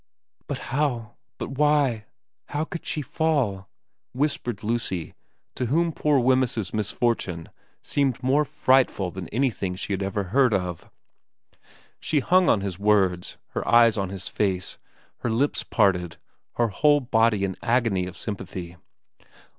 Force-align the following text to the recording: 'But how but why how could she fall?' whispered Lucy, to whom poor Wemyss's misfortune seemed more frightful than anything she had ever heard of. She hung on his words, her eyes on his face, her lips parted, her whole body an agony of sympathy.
'But 0.47 0.57
how 0.73 1.13
but 1.37 1.51
why 1.59 2.05
how 2.47 2.63
could 2.63 2.87
she 2.87 3.03
fall?' 3.03 3.69
whispered 4.13 4.63
Lucy, 4.63 5.13
to 5.53 5.67
whom 5.67 5.91
poor 5.91 6.19
Wemyss's 6.19 6.73
misfortune 6.73 7.49
seemed 7.83 8.23
more 8.23 8.43
frightful 8.43 9.11
than 9.11 9.27
anything 9.29 9.75
she 9.75 9.93
had 9.93 10.01
ever 10.01 10.23
heard 10.23 10.55
of. 10.55 10.89
She 11.99 12.19
hung 12.19 12.49
on 12.49 12.61
his 12.61 12.79
words, 12.79 13.37
her 13.49 13.67
eyes 13.67 13.95
on 13.95 14.09
his 14.09 14.27
face, 14.27 14.79
her 15.17 15.29
lips 15.29 15.61
parted, 15.61 16.17
her 16.55 16.69
whole 16.69 17.01
body 17.01 17.45
an 17.45 17.55
agony 17.61 18.07
of 18.07 18.17
sympathy. 18.17 18.77